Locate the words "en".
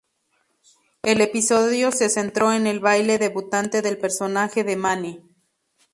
2.53-2.65